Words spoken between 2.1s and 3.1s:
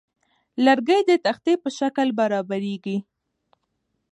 برابریږي.